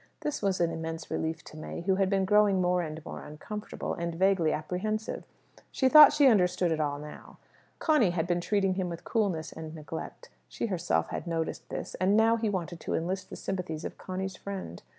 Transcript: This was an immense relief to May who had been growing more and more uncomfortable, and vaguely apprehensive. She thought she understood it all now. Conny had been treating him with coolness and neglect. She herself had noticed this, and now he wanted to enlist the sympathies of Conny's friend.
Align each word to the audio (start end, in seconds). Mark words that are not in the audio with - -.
This 0.21 0.41
was 0.41 0.59
an 0.59 0.71
immense 0.71 1.11
relief 1.11 1.43
to 1.43 1.57
May 1.57 1.81
who 1.81 1.97
had 1.97 2.09
been 2.09 2.25
growing 2.25 2.59
more 2.59 2.81
and 2.81 3.05
more 3.05 3.21
uncomfortable, 3.21 3.93
and 3.93 4.15
vaguely 4.15 4.51
apprehensive. 4.51 5.25
She 5.71 5.89
thought 5.89 6.11
she 6.11 6.25
understood 6.25 6.71
it 6.71 6.79
all 6.79 6.97
now. 6.97 7.37
Conny 7.77 8.09
had 8.09 8.25
been 8.25 8.41
treating 8.41 8.73
him 8.73 8.89
with 8.89 9.03
coolness 9.03 9.51
and 9.51 9.75
neglect. 9.75 10.29
She 10.47 10.65
herself 10.65 11.09
had 11.09 11.27
noticed 11.27 11.69
this, 11.69 11.93
and 12.01 12.17
now 12.17 12.35
he 12.35 12.49
wanted 12.49 12.79
to 12.79 12.95
enlist 12.95 13.29
the 13.29 13.35
sympathies 13.35 13.85
of 13.85 13.99
Conny's 13.99 14.35
friend. 14.35 14.81